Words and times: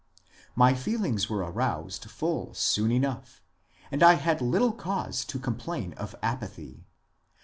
My 0.55 0.73
feel 0.73 1.05
ings 1.05 1.29
were 1.29 1.45
roused 1.51 2.05
full 2.09 2.55
soon 2.55 2.91
enough 2.91 3.39
and 3.91 4.01
I 4.01 4.15
had 4.15 4.41
little 4.41 4.71
cause 4.73 5.23
to 5.25 5.37
complain 5.37 5.93
of 5.93 6.15
apathy. 6.23 6.87